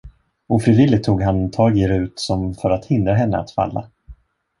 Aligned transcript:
Ofrivilligt 0.49 1.05
tog 1.05 1.21
han 1.21 1.51
tag 1.51 1.77
i 1.77 1.87
Rut 1.87 2.19
som 2.19 2.53
för 2.53 2.69
att 2.69 2.85
hindra 2.85 3.13
henne 3.13 3.37
att 3.37 3.51
falla. 3.51 3.87